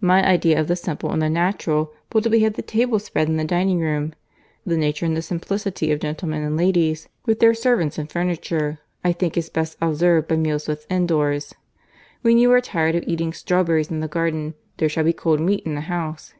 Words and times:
My 0.00 0.26
idea 0.26 0.58
of 0.60 0.66
the 0.66 0.74
simple 0.74 1.12
and 1.12 1.22
the 1.22 1.30
natural 1.30 1.92
will 2.12 2.22
be 2.22 2.28
to 2.38 2.40
have 2.40 2.54
the 2.54 2.60
table 2.60 2.98
spread 2.98 3.28
in 3.28 3.36
the 3.36 3.44
dining 3.44 3.78
room. 3.78 4.14
The 4.66 4.76
nature 4.76 5.06
and 5.06 5.16
the 5.16 5.22
simplicity 5.22 5.92
of 5.92 6.00
gentlemen 6.00 6.42
and 6.42 6.56
ladies, 6.56 7.08
with 7.24 7.38
their 7.38 7.54
servants 7.54 7.96
and 7.96 8.10
furniture, 8.10 8.80
I 9.04 9.12
think 9.12 9.36
is 9.36 9.48
best 9.48 9.76
observed 9.80 10.26
by 10.26 10.38
meals 10.38 10.66
within 10.66 11.06
doors. 11.06 11.54
When 12.22 12.36
you 12.36 12.50
are 12.50 12.60
tired 12.60 12.96
of 12.96 13.04
eating 13.06 13.32
strawberries 13.32 13.92
in 13.92 14.00
the 14.00 14.08
garden, 14.08 14.54
there 14.78 14.88
shall 14.88 15.04
be 15.04 15.12
cold 15.12 15.38
meat 15.38 15.62
in 15.64 15.76
the 15.76 15.82
house." 15.82 16.34